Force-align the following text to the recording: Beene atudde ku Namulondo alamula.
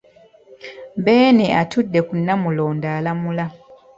Beene 1.03 1.45
atudde 1.61 1.99
ku 2.07 2.13
Namulondo 2.25 2.87
alamula. 2.97 3.45